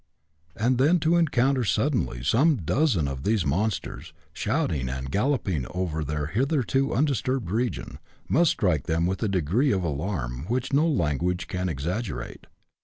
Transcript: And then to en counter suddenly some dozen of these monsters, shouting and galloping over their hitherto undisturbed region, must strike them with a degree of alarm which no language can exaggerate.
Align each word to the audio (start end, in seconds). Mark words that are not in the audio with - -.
And 0.55 0.79
then 0.79 0.99
to 1.01 1.15
en 1.15 1.27
counter 1.27 1.63
suddenly 1.63 2.23
some 2.23 2.55
dozen 2.55 3.07
of 3.07 3.21
these 3.21 3.45
monsters, 3.45 4.13
shouting 4.33 4.89
and 4.89 5.11
galloping 5.11 5.67
over 5.75 6.03
their 6.03 6.25
hitherto 6.25 6.91
undisturbed 6.91 7.51
region, 7.51 7.99
must 8.27 8.49
strike 8.49 8.87
them 8.87 9.05
with 9.05 9.21
a 9.21 9.27
degree 9.29 9.71
of 9.71 9.83
alarm 9.83 10.45
which 10.47 10.73
no 10.73 10.87
language 10.87 11.47
can 11.47 11.69
exaggerate. 11.69 12.47